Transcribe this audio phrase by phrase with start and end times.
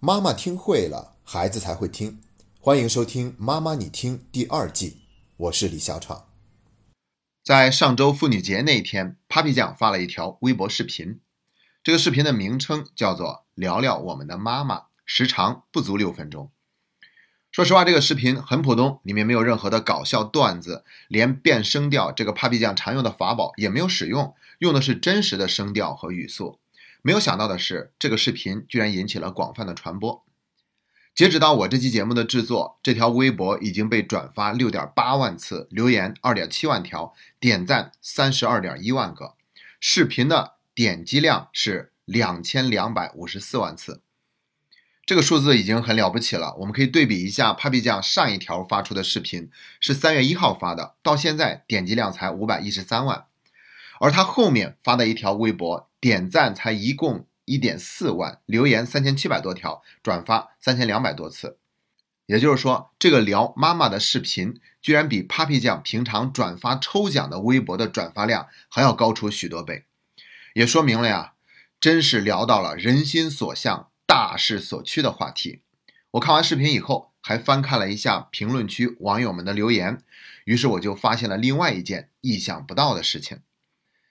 [0.00, 2.20] 妈妈听会了，孩子才会听。
[2.60, 4.98] 欢迎收听《妈妈你听》第二季，
[5.36, 6.28] 我是李小闯。
[7.42, 11.18] 在上周妇女节那一天，Papi 酱发了一条微博视频，
[11.82, 16.52] 这个视频的名称叫做“聊聊我们的妈妈”，时长不足六分钟。
[17.50, 26.60] 说实话，这个视频很普通，里面没有任何的搞笑段子，连变声调这个 Papi 酱常用的法宝也没有使用，用的是真实的声调和语速。
[27.08, 30.26] 没有想到的是，这个视频居然引起了广泛的传播。
[31.14, 39.36] 截止到我这期节目的制作，这条微博已经被转发六点八万次，留言二点七万条，点赞三十二点一万个，
[39.80, 44.02] 视频的点击量是两千两百五十四万次。
[45.06, 46.54] 这个数字已经很了不起了。
[46.58, 49.50] 我们可以对比一下，Papi 酱上一条发出的视频
[49.80, 53.24] 是三月一号发的，到现在点击量才五百一十三万，
[54.00, 55.88] 而他后面发的一条微博。
[56.00, 61.58] 点赞才一共一点四万，留言三千七百多条，转发三千两百多次。
[62.26, 69.86] 也就是说，这个聊妈妈的视频，居然比 Papi 酱平常转发抽奖的微博的转发量还要高出许多倍，
[70.54, 71.32] 也说明了呀，
[71.80, 75.62] 真是聊到了人心所向、大势所趋的话题。
[76.12, 80.00] 我看完视频以后，还翻看了一下评论区网友们的留言，
[80.44, 83.40] 于是我就发现了另外一件意想不到的事情。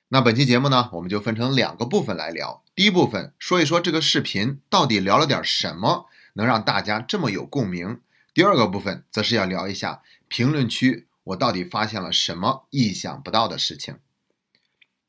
[0.10, 2.64] 那本期节目呢，我们就分成两个部分来聊。
[2.74, 6.06] 第一部分说一说这个视频到底聊了点什么，
[6.36, 8.00] 能让大家这么有共鸣。
[8.34, 13.98] 第二个部分则是要聊一下评论区我到底发现了什么意想不到的事情。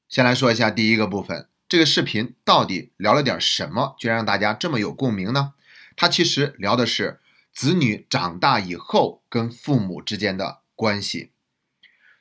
[0.09, 5.53] 先来说一下第一个部分，这个视频到底聊了点什么，居然让大家这么有共鸣呢？
[5.95, 7.21] 它其实聊的是
[7.53, 11.31] 子女长大以后跟父母之间的关系。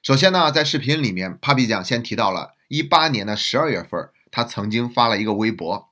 [0.04, 2.54] 首先呢，在视频里面，Papi 酱先提到了。
[2.68, 5.90] 一八年的十二月份，他曾经发了一个微博，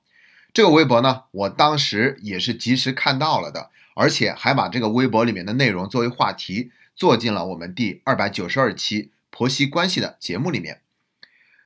[0.52, 10.80] 这个微博呢，我当时也是及时看到了的，而且还把这个微博里面的内容作为话题做进了我们第二百九十二期婆媳关系的节目里面。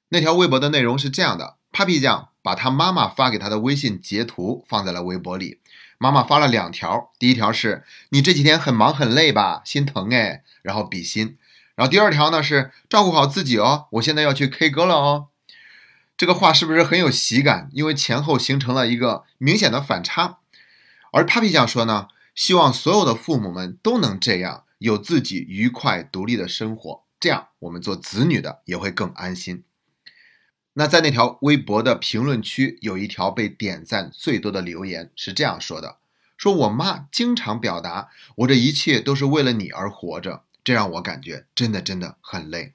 [0.09, 5.61] 那条微博的内容是这样的：Papi 酱把他妈妈发给他的微信截图放在了微博里，
[5.99, 11.37] 妈妈发了两条，第一条是你这几天很忙很累吧，心疼哎，然后比心。
[11.81, 15.29] 然后第二条呢是照顾好自己哦，我现在要去 K 歌了哦。
[16.15, 17.71] 这个话是不是很有喜感？
[17.73, 20.41] 因为前后形成了一个明显的反差。
[21.11, 29.65] 而 Papi 酱说呢，希望所有的父母们都能这样，有自己愉快独立的生活，这样我们做子女的也会更安心。
[30.75, 35.97] 那在那条微博的评论区，有一条被点赞最多的留言是这样说的：
[36.37, 40.43] 说我妈经常表达，我这一切都是为了你而活着。
[40.71, 42.75] 这让我感觉真的真的很累。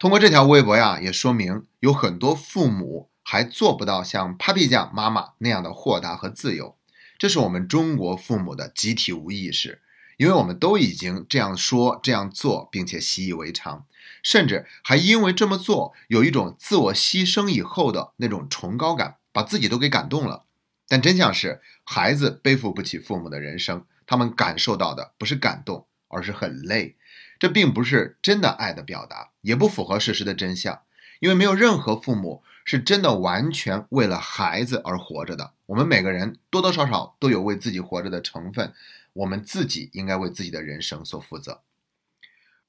[0.00, 6.76] 通过这条微博呀，也说明有很多父母还做不到像 Papi 酱妈妈那样的豁达和自由。
[7.16, 9.80] 这是我们中国父母的集体无意识，
[10.16, 13.86] 因为我们都已经这样说、这样做，并且习以为常，
[14.20, 20.46] 甚至还因为这么做有一种自我牺牲以后的那种崇高感，把自己都给感动了。
[20.88, 25.86] 但真相是，孩子背负不起父母的人生，他们感受到的不是感动。
[26.10, 26.96] 而是很累，
[27.38, 30.82] 这并不是真的爱的表达，也不符合事实的真相。
[31.20, 35.52] 因为没有任何父母是真的完全为了孩子而活着的。
[35.66, 38.72] 我们每个人多多少少都有为自己活着的成分，
[39.12, 41.60] 我们自己应该为自己的人生所负责。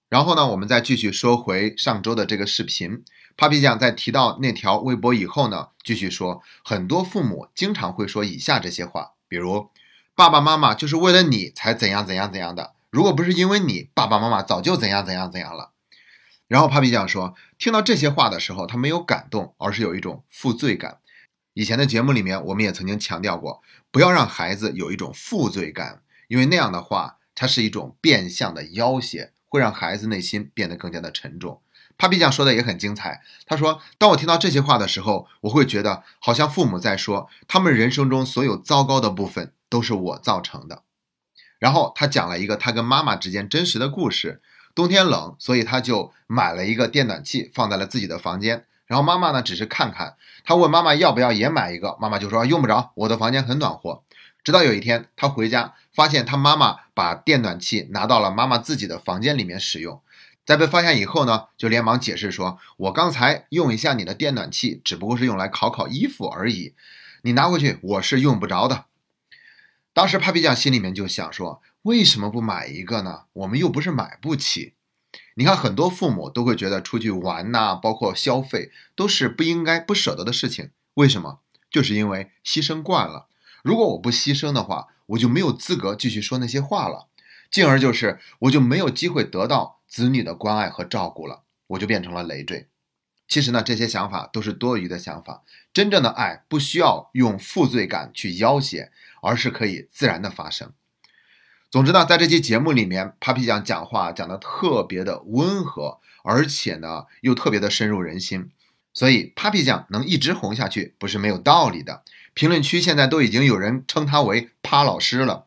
[0.10, 3.06] 然后呢，我们再继续说回上周的这个视频
[3.38, 9.70] ，Papi 酱在提到那条微博以后呢，继续说，很多父母经常会说以下这些话，比如
[10.14, 12.74] 爸爸妈妈就是为了你才怎样怎样怎样的。
[12.92, 15.72] 如果不是因为你，爸爸妈妈早就怎样怎样怎样了。
[16.48, 21.00] 然后 Papi 酱说，听到这些话的时候，他没有感动，而是有一种负罪感。
[21.54, 31.62] 以前的节目里面，我们也曾经强调过，不要让孩子有一种负罪感，因为那样的话，它是一种变相的要挟，会让孩子内心变得更加的沉重。
[31.98, 40.84] Papi 酱说的也很精彩，他说，当我听到这些话的时候，我会觉得好像父母在说，他们人生中所有糟糕的部分都是我造成的。
[41.62, 44.42] 然后他讲了一个他跟妈妈之间真实的故事。
[44.74, 48.66] 冬天冷，所以他就买了一个电暖气放在了自己的房间。
[48.88, 50.16] 然后妈妈呢，只是看看。
[50.44, 54.02] 他问妈妈要不要也买一个，妈妈就说用不着，我的房间很暖和。
[54.44, 60.02] 直到有一天，他回家发现他妈妈把电暖气拿到了妈妈自己的房间里面使用。
[60.44, 66.74] 在被发现以后呢，就连忙解释说：“我刚才用一下你的电暖气，只不过是用来烤烤衣服而已，
[67.22, 68.86] 你拿回去我是用不着的。”
[69.94, 73.24] 当时 Papi 酱心里面就想说：“为什么不买一个呢？
[73.34, 74.76] 我们又不是买不起。
[75.36, 80.72] 你看，很多父母都会觉得出去玩呐，包括消费，都是不应该不舍得的事情。
[80.94, 81.40] 为什么？
[81.70, 83.28] 就是因为牺牲惯了。
[83.64, 87.08] 如果我不牺牲的话，我就没有资格继续说那些话了，
[87.50, 92.68] 进而就是我就没有机会得到子女的关爱和照顾了，我就变成了累赘。
[93.32, 95.42] 其实呢，这些想法都是多余的想法。
[95.72, 98.92] 真正的爱不需要用负罪感去要挟，
[99.22, 100.74] 而是可以自然的发生。
[101.70, 108.52] 总之呢，在这期节目里面，Papi 酱讲话讲的特别的温和，而且呢又特别的深入人心，
[108.94, 112.04] 所以 Papi 酱能一直红下去不是没有道理的。
[112.34, 115.46] 评论区现在都已经有人称他为“趴老师”了。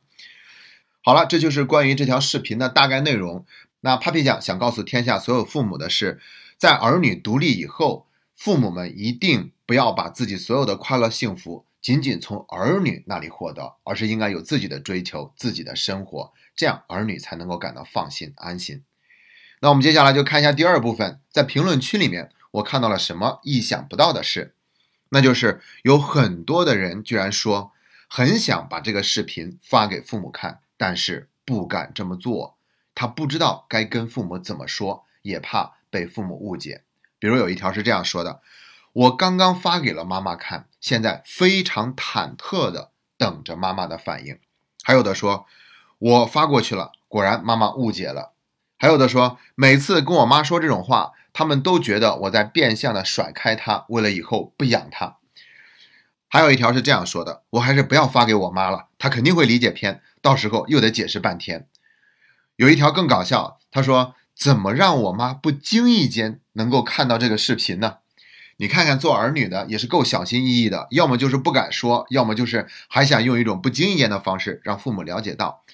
[1.03, 3.45] 好了，这就是关于这条视频的大概内容。
[3.83, 6.19] 那 Papi 酱想告诉天下所有父母的是，
[6.59, 11.67] 在儿女独立以后，父母们一定不要把自己所有的快乐幸福。
[11.81, 18.83] 仅仅从儿女那里获得，而是应该有自己的追求、自己的生活，这样儿女才能够感到放心、安心。
[19.61, 24.55] 那我们接下来就看一下第二部分，在评论区里面，我看到了什么意想不到的事，
[25.11, 27.73] 那就是有很多的人居然说
[28.09, 32.57] 很想把这个视频发给父母看，但是不敢这么做，
[32.95, 36.83] 他不知道该跟父母怎么说，也怕被父母误解。
[37.21, 38.41] 比如有一条是这样说的。
[38.93, 44.39] 我刚刚发给了妈妈看，现在非常忐忑的等着妈妈的反应。
[44.83, 45.47] 还有的说，
[45.99, 48.33] 我发过去了，果然妈妈误解了。
[48.77, 55.17] 还有的说，每次跟我妈说这种话，他们都觉得我在变相的甩开她，为了以后不养她。
[56.29, 61.67] 还有一条是这样说的，我还是不要发给我妈了，她肯定会理解偏，到时候又得解释半天。
[62.57, 67.99] 有一条更搞笑，他说，怎么让我妈不经意间能够看到这个视频呢？
[68.57, 75.65] 你看看做儿女的也是够小心翼翼的，要么就是不敢说，要么就是还想用一种不经意间的方式让父母了解到。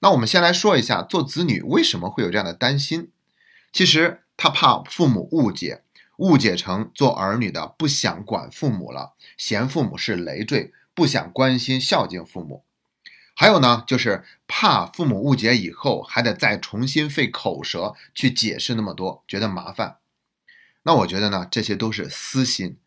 [0.00, 3.10] 那我们先来说一下，做子女为什么会有这样的担心？
[3.72, 5.82] 其实他怕父母误解，
[6.18, 12.64] 误解成做儿女的不想管父母了，嫌父母是累赘，不想关心孝敬父母。
[13.40, 19.98] 还有呢，就是怕父母误解以后还得再重新费口舌去解释那么多，觉得麻烦。
[20.82, 22.78] 那我觉得呢，这些都是私心，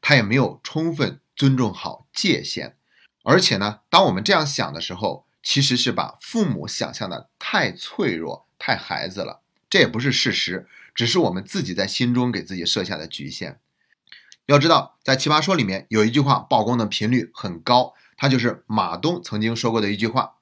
[0.00, 2.76] 他也没有充分尊重好界限，
[3.22, 9.42] 而且呢，当我们这样想的时候，其实是把父母想象的太脆弱、太孩子了。
[9.68, 13.60] 这也不是事实，只是我们自己在心中给自己设下的局限。
[14.46, 20.34] 要知道，在《奇葩说》里面有一句话曝光的频率很高，它就是马东曾经说过的一句话：“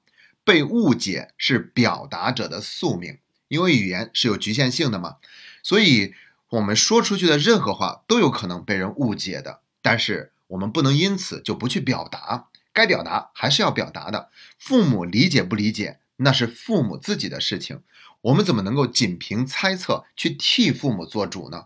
[0.43, 5.15] 被误解是表达者的宿命，因为语言是有局限性的嘛，
[5.63, 6.13] 所以。”
[6.51, 14.29] 我们说出去的任何话都有可能被人误解的，但是我们不能因此就不去表达，该表达还是要表达的。
[14.57, 17.81] 父母理解不理解，那是父母自己的事情，
[18.21, 21.65] 我们怎么能够仅凭猜测去替父母做主呢？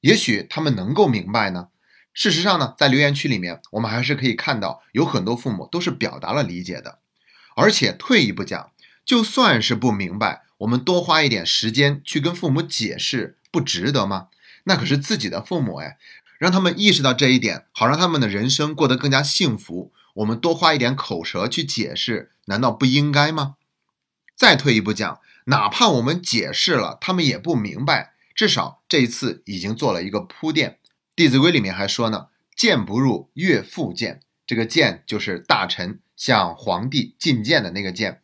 [0.00, 1.68] 也许他们能够明白呢。
[2.18, 6.98] 事实上呢，在留言区里面，我们还是可以看到有很多父母都是表达了理解的，
[7.54, 8.72] 而且退一步讲，
[9.04, 13.36] 就算是不明白，我们多花一点时间去跟父母解释。
[13.52, 14.30] 不值得吗？
[14.64, 15.96] 那可是自己的父母哎，
[16.38, 19.92] 让他们意识到这一点，好让他们的人生过得更加幸福。
[20.14, 23.54] 我们多花一点口舌去解释，难道不应该吗？
[24.34, 30.70] 再退一步讲，哪怕我们解释了，他们也不明白，至少这一次已经做了一个铺垫。
[31.18, 38.22] 《弟子规》里面还说呢：“谏不入，悦复谏。”这个谏就是大臣向皇帝进谏的那个谏。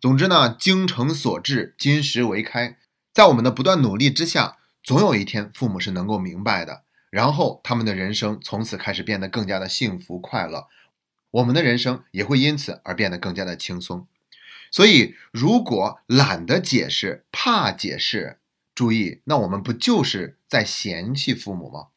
[0.00, 2.78] 总之呢，精诚所至，金石为开。
[3.12, 4.58] 在我们的不断努力之下。
[4.80, 10.68] 总有一天，父母是能够明白的，然后他们的人生从此开始变得更加的幸福快乐，
[11.32, 14.06] 我们的人生也会因此而变得更加的轻松。
[14.70, 18.38] 所以，如果懒得解释、怕解释，
[18.72, 21.88] 注意，那我们不就是在嫌弃父母吗？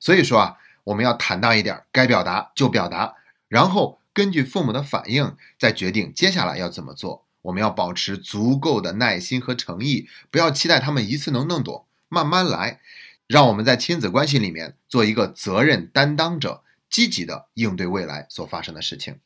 [0.00, 3.14] 所以说啊，我们要坦荡一点，该表达就表达，
[3.46, 7.26] 然后根据父母的反应再决定接下来要怎么做。
[7.42, 11.86] 我们要保持足够的耐心和诚意，不要期待他们一次能弄懂。
[12.08, 12.80] 慢慢来，
[13.26, 19.20] 让我们在亲子关系里面做一个责任担当者，积极的应对未来所发生的事情。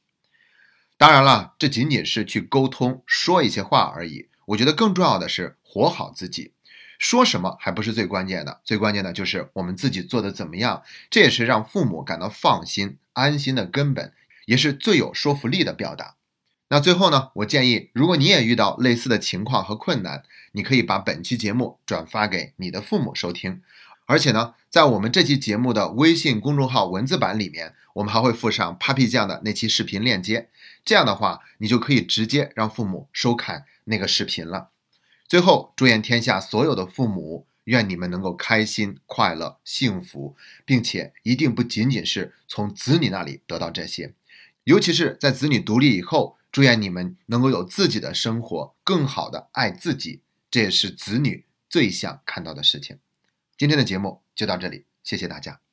[0.96, 4.28] 当然了，这仅仅是去沟通说一些话而已。
[4.46, 6.52] 我觉得更重要的是活好自己。
[6.98, 10.82] 说什么还不是最关键的，最关键的就是我们自己做的怎么样。
[11.10, 14.12] 这也是让父母感到放心安心的根本，
[14.46, 16.16] 也是最有说服力的表达。
[16.68, 20.22] 那最后呢，我建议，如果你也遇到类似的情况和困难，
[20.52, 23.60] 你可以把本期节目转发给你的父母收听。
[24.06, 30.48] 而且呢，在我们这期节目的微信公众号文字版里面，我们还会附上 Papi 酱的那期视频链接。
[30.84, 34.68] 这样的话，你就可以直接让父母收看那个视频了。
[35.26, 44.14] 最后，祝愿天下所有的父母，愿你们能够开心、快乐、幸福，并且一定不仅仅是从子女那里得到这些。
[44.64, 52.98] 尤其是在子女独立以后，祝愿你们能够有自己的生活，更好的爱自己，这也是子女最想看到的事情。
[53.56, 55.63] 今天的节目就到这里，谢谢大家。